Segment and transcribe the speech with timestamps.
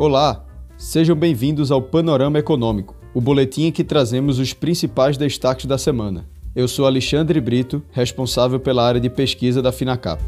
[0.00, 0.46] Olá,
[0.78, 6.26] sejam bem-vindos ao Panorama Econômico, o boletim em que trazemos os principais destaques da semana.
[6.56, 10.22] Eu sou Alexandre Brito, responsável pela área de pesquisa da Finacap.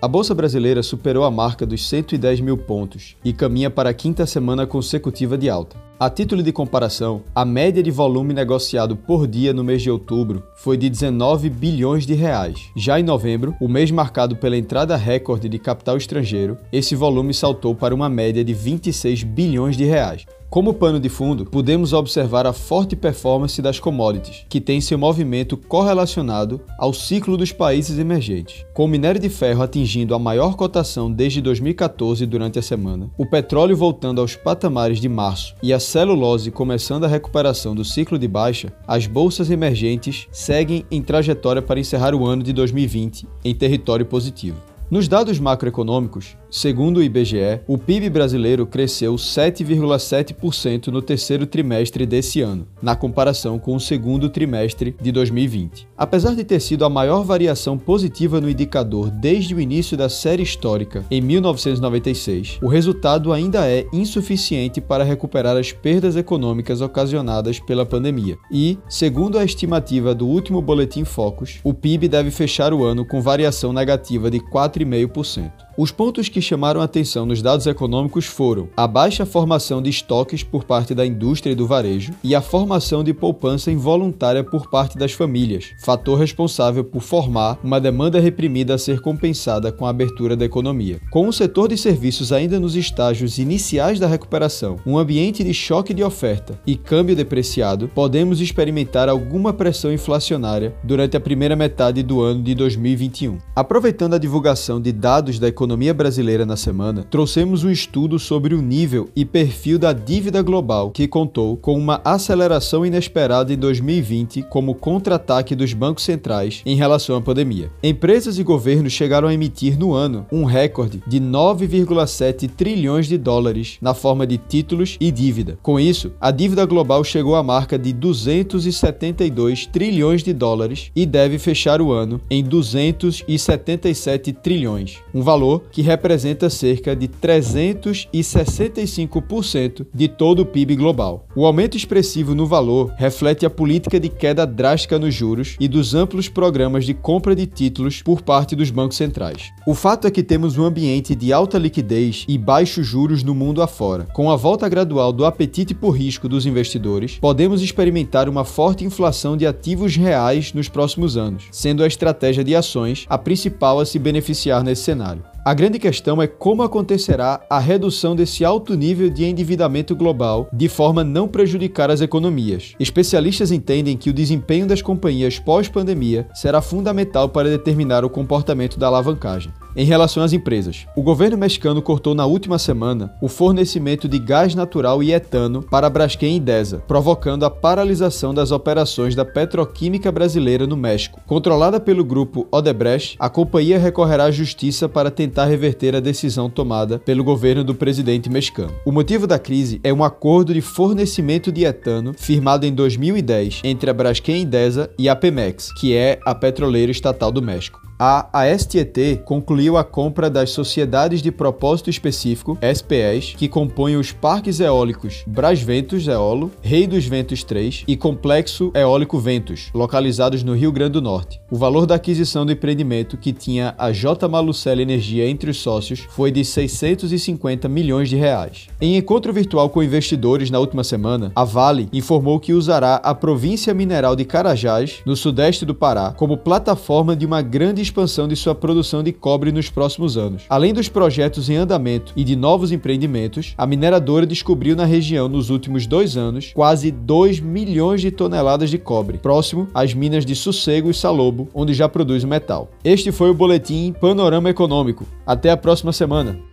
[0.00, 4.24] A Bolsa Brasileira superou a marca dos 110 mil pontos e caminha para a quinta
[4.24, 5.76] semana consecutiva de alta.
[6.02, 10.42] A título de comparação, a média de volume negociado por dia no mês de outubro
[10.56, 12.58] foi de 19 bilhões de reais.
[12.76, 17.72] Já em novembro, o mês marcado pela entrada recorde de capital estrangeiro, esse volume saltou
[17.72, 20.26] para uma média de 26 bilhões de reais.
[20.52, 25.56] Como pano de fundo, podemos observar a forte performance das commodities, que tem seu movimento
[25.56, 28.62] correlacionado ao ciclo dos países emergentes.
[28.74, 33.24] Com o minério de ferro atingindo a maior cotação desde 2014 durante a semana, o
[33.24, 38.26] petróleo voltando aos patamares de março e a celulose começando a recuperação do ciclo de
[38.26, 44.06] baixa, as bolsas emergentes seguem em trajetória para encerrar o ano de 2020 em território
[44.06, 44.56] positivo.
[44.90, 52.42] Nos dados macroeconômicos, segundo o IBGE, o PIB brasileiro cresceu 7,7% no terceiro trimestre desse
[52.42, 55.88] ano, na comparação com o segundo trimestre de 2020.
[55.96, 60.42] Apesar de ter sido a maior variação positiva no indicador desde o início da série
[60.42, 67.86] histórica, em 1996, o resultado ainda é insuficiente para recuperar as perdas econômicas ocasionadas pela
[67.86, 68.36] pandemia.
[68.50, 73.22] E, segundo a estimativa do último Boletim Focus, o PIB deve fechar o ano com
[73.22, 75.50] variação negativa de 4 4,5%.
[75.74, 80.64] Os pontos que chamaram atenção nos dados econômicos foram a baixa formação de estoques por
[80.64, 85.12] parte da indústria e do varejo e a formação de poupança involuntária por parte das
[85.12, 90.44] famílias, fator responsável por formar uma demanda reprimida a ser compensada com a abertura da
[90.44, 91.00] economia.
[91.10, 95.94] Com o setor de serviços ainda nos estágios iniciais da recuperação, um ambiente de choque
[95.94, 102.20] de oferta e câmbio depreciado, podemos experimentar alguma pressão inflacionária durante a primeira metade do
[102.20, 103.38] ano de 2021.
[103.56, 105.61] Aproveitando a divulgação de dados da economia
[105.92, 111.08] brasileira na semana, trouxemos um estudo sobre o nível e perfil da dívida global, que
[111.08, 117.20] contou com uma aceleração inesperada em 2020 como contra-ataque dos bancos centrais em relação à
[117.20, 117.70] pandemia.
[117.82, 123.78] Empresas e governos chegaram a emitir no ano um recorde de 9,7 trilhões de dólares
[123.80, 125.58] na forma de títulos e dívida.
[125.62, 131.38] Com isso, a dívida global chegou à marca de 272 trilhões de dólares e deve
[131.38, 140.06] fechar o ano em 277 trilhões trilhões, um valor que representa cerca de 365% de
[140.08, 141.26] todo o PIB global.
[141.34, 145.94] O aumento expressivo no valor reflete a política de queda drástica nos juros e dos
[145.94, 149.50] amplos programas de compra de títulos por parte dos bancos centrais.
[149.66, 153.62] O fato é que temos um ambiente de alta liquidez e baixos juros no mundo
[153.62, 154.06] afora.
[154.12, 159.36] Com a volta gradual do apetite por risco dos investidores, podemos experimentar uma forte inflação
[159.36, 163.98] de ativos reais nos próximos anos, sendo a estratégia de ações a principal a se
[163.98, 165.24] beneficiar nesse cenário.
[165.44, 170.68] A grande questão é como acontecerá a redução desse alto nível de endividamento global de
[170.68, 172.74] forma a não prejudicar as economias.
[172.78, 178.86] Especialistas entendem que o desempenho das companhias pós-pandemia será fundamental para determinar o comportamento da
[178.86, 179.52] alavancagem.
[179.74, 184.54] Em relação às empresas, o governo mexicano cortou na última semana o fornecimento de gás
[184.54, 190.66] natural e etano para Braskem e Desa, provocando a paralisação das operações da petroquímica brasileira
[190.66, 191.20] no México.
[191.26, 196.50] Controlada pelo grupo Odebrecht, a companhia recorrerá à justiça para tentar tentar reverter a decisão
[196.50, 198.74] tomada pelo governo do presidente mexicano.
[198.84, 203.88] O motivo da crise é um acordo de fornecimento de etano firmado em 2010 entre
[203.88, 209.22] a Braskem Idesa e a Pemex, que é a petroleira estatal do México a ASTET
[209.24, 216.08] concluiu a compra das Sociedades de Propósito Específico, SPEs, que compõem os parques eólicos Brasventos
[216.08, 221.40] Eolo, Rei dos Ventos 3 e Complexo Eólico Ventos, localizados no Rio Grande do Norte.
[221.48, 224.26] O valor da aquisição do empreendimento, que tinha a J.
[224.26, 228.66] Malucelli Energia entre os sócios, foi de 650 milhões de reais.
[228.80, 233.72] Em encontro virtual com investidores na última semana, a Vale informou que usará a província
[233.72, 238.54] mineral de Carajás, no sudeste do Pará, como plataforma de uma grande expansão de sua
[238.54, 240.44] produção de cobre nos próximos anos.
[240.48, 245.50] Além dos projetos em andamento e de novos empreendimentos, a mineradora descobriu na região nos
[245.50, 250.90] últimos dois anos quase 2 milhões de toneladas de cobre, próximo às minas de Sossego
[250.90, 252.70] e Salobo, onde já produz o metal.
[252.82, 255.06] Este foi o boletim Panorama Econômico.
[255.26, 256.51] Até a próxima semana.